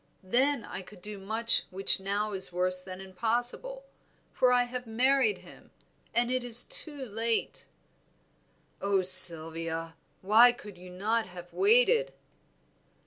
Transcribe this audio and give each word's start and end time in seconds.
Then 0.23 0.63
I 0.65 0.81
could 0.81 1.03
do 1.03 1.19
much 1.19 1.61
which 1.69 1.99
now 1.99 2.33
is 2.33 2.51
worse 2.51 2.81
than 2.81 2.99
impossible, 3.01 3.83
for 4.33 4.51
I 4.51 4.63
have 4.63 4.87
married 4.87 5.37
him, 5.37 5.69
and 6.11 6.31
it 6.31 6.43
is 6.43 6.63
too 6.63 7.05
late." 7.05 7.67
"Oh, 8.81 9.03
Sylvia! 9.03 9.95
why 10.23 10.53
could 10.53 10.75
you 10.79 10.89
not 10.89 11.27
have 11.27 11.53
waited?" 11.53 12.13